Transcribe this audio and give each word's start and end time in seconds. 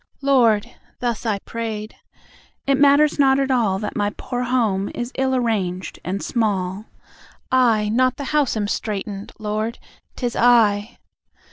"Lord" 0.23 0.67
(thus 0.99 1.27
I 1.27 1.37
prayed), 1.37 1.93
"it 2.65 2.79
matters 2.79 3.19
not 3.19 3.39
at 3.39 3.51
all 3.51 3.77
That 3.77 3.95
my 3.95 4.09
poor 4.17 4.41
home 4.45 4.89
is 4.95 5.11
ill 5.15 5.35
arranged 5.35 5.99
and 6.03 6.23
small: 6.23 6.85
I, 7.51 7.87
not 7.89 8.17
the 8.17 8.23
house, 8.33 8.57
am 8.57 8.67
straitened; 8.67 9.31
Lord, 9.37 9.77
'tis 10.15 10.35
I! 10.35 10.97